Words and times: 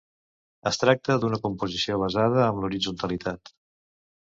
Es 0.71 0.79
tracta 0.83 1.19
d'una 1.25 1.39
composició 1.45 2.01
basada 2.07 2.43
amb 2.49 2.65
l'horitzontalitat. 2.67 3.59